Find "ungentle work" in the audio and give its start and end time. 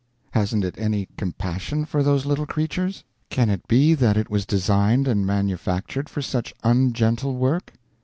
6.63-7.73